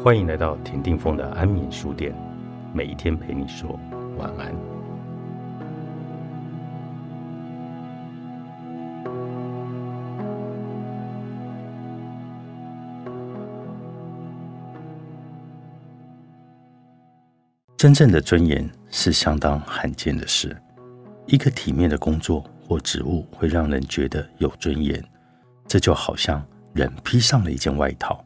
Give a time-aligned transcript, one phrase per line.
[0.00, 2.12] 欢迎来到田定峰的安眠书店，
[2.72, 3.78] 每一天陪你说
[4.18, 4.52] 晚安。
[17.76, 20.56] 真正的尊严是相当罕见的事。
[21.26, 25.00] 一个体面的工作或职务会让人觉得有尊严，
[25.68, 28.24] 这就好像人披上了一件外套，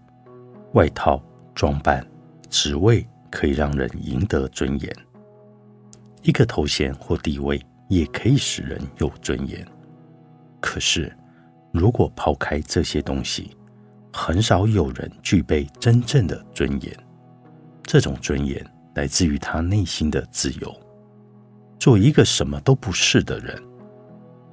[0.73, 1.23] 外套。
[1.57, 2.07] 装扮、
[2.51, 4.97] 职位可以让人赢得尊严，
[6.21, 9.67] 一个头衔或地位也可以使人有尊严。
[10.61, 11.11] 可是，
[11.73, 13.57] 如果抛开这些东西，
[14.13, 16.95] 很少有人具备真正的尊严。
[17.85, 18.63] 这种尊严
[18.95, 20.75] 来自于他内心的自由。
[21.79, 23.63] 做一个什么都不是的人，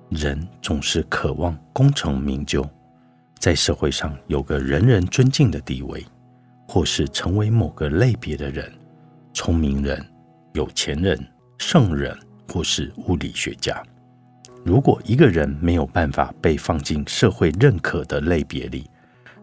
[0.09, 2.66] 人总是渴望功成名就，
[3.39, 6.06] 在社会上有个人人尊敬的地位。
[6.73, 8.67] 或是成为某个类别的人，
[9.31, 10.03] 聪明人、
[10.53, 11.23] 有钱人、
[11.59, 12.17] 圣人，
[12.52, 13.79] 或是物理学家。
[14.66, 18.89] 如果一个人没有办法被放进社会认可的类别里，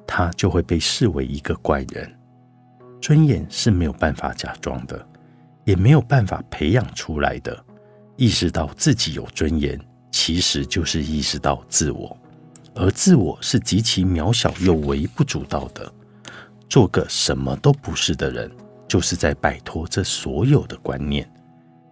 [0.05, 2.13] 他就会被视为一个怪人。
[3.01, 5.07] 尊严是没有办法假装的，
[5.65, 7.57] 也没有办法培养出来的。
[8.17, 9.79] 意识到自己有尊严，
[10.11, 12.19] 其实就是意识到自我，
[12.75, 15.93] 而自我是极其渺小又微不足道的。
[16.71, 18.49] 做个什么都不是的人，
[18.87, 21.29] 就是在摆脱这所有的观念。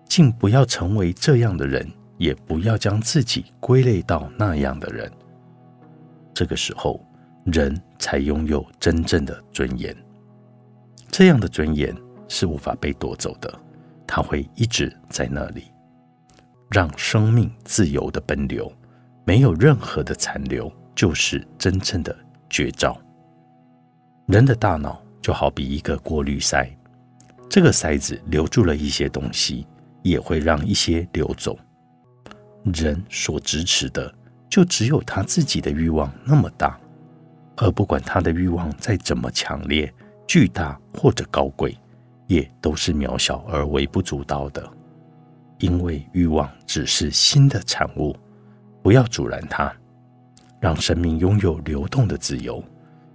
[0.08, 5.10] 竟不要成为这样的人，也不要将自己归类到那样的人。
[6.32, 7.04] 这个时候，
[7.44, 9.94] 人才拥有真正的尊严。
[11.10, 11.94] 这样的尊严
[12.28, 13.52] 是无法被夺走的，
[14.06, 15.64] 它会一直在那里，
[16.70, 18.72] 让生命自由的奔流，
[19.24, 22.16] 没有任何的残留，就是真正的
[22.48, 22.98] 绝招。
[24.28, 26.70] 人的大脑就好比一个过滤塞，
[27.48, 29.66] 这个塞子留住了一些东西，
[30.02, 31.58] 也会让一些流走。
[32.64, 34.14] 人所支持的
[34.50, 36.78] 就只有他自己的欲望那么大，
[37.56, 39.90] 而不管他的欲望再怎么强烈、
[40.26, 41.74] 巨大或者高贵，
[42.26, 44.62] 也都是渺小而微不足道的。
[45.56, 48.14] 因为欲望只是新的产物，
[48.82, 49.74] 不要阻拦它，
[50.60, 52.62] 让生命拥有流动的自由，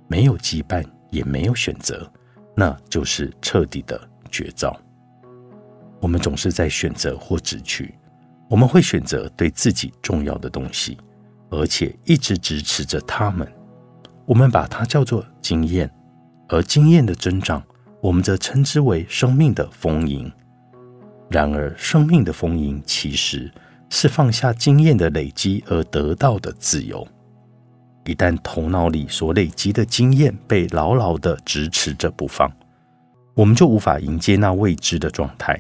[0.08, 0.84] 没有羁绊。
[1.14, 2.12] 也没有选择，
[2.56, 4.00] 那就是彻底的
[4.32, 4.76] 绝招。
[6.02, 7.94] 我们总是在选择或执取，
[8.50, 10.98] 我们会选择对自己重要的东西，
[11.50, 13.48] 而且一直支持着他们。
[14.26, 15.90] 我们把它叫做经验，
[16.50, 17.64] 而经验的增长，
[18.02, 20.32] 我们则称之为生命的丰盈。
[21.30, 23.52] 然而，生命的丰盈其实
[23.90, 27.08] 是放下经验的累积而得到的自由。
[28.06, 32.52] 一旦头脑里所累积的经验被牢牢地支持着不放，
[33.34, 35.58] 我们就无法迎接那未知的状态。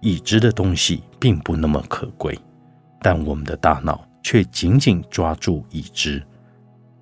[0.00, 2.38] 已知的东西并不那么可贵，
[3.00, 6.22] 但我们的大脑却紧紧抓住已知，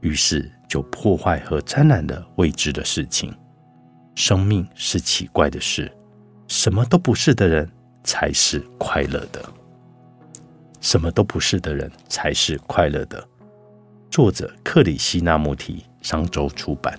[0.01, 3.35] 于是就破坏和沾染了未知的事情。
[4.15, 5.91] 生命是奇怪的事，
[6.47, 7.69] 什么都不是的人
[8.05, 9.43] 才是快乐的。
[10.81, 13.29] 什么都不是的人才是快乐的。
[14.13, 16.95] 作者克里希那穆提，商周出版。